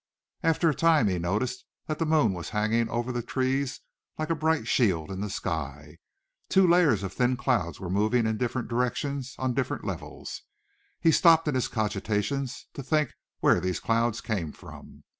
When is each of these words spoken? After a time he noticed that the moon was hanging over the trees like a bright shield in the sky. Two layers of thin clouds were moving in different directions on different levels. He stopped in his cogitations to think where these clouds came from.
After 0.41 0.67
a 0.67 0.73
time 0.73 1.07
he 1.09 1.19
noticed 1.19 1.63
that 1.85 1.99
the 1.99 2.07
moon 2.07 2.33
was 2.33 2.49
hanging 2.49 2.89
over 2.89 3.11
the 3.11 3.21
trees 3.21 3.81
like 4.17 4.31
a 4.31 4.35
bright 4.35 4.67
shield 4.67 5.11
in 5.11 5.21
the 5.21 5.29
sky. 5.29 5.97
Two 6.49 6.67
layers 6.67 7.03
of 7.03 7.13
thin 7.13 7.37
clouds 7.37 7.79
were 7.79 7.87
moving 7.87 8.25
in 8.25 8.37
different 8.37 8.67
directions 8.67 9.35
on 9.37 9.53
different 9.53 9.85
levels. 9.85 10.41
He 10.99 11.11
stopped 11.11 11.47
in 11.47 11.53
his 11.53 11.67
cogitations 11.67 12.65
to 12.73 12.81
think 12.81 13.13
where 13.41 13.59
these 13.59 13.79
clouds 13.79 14.21
came 14.21 14.51
from. 14.53 15.03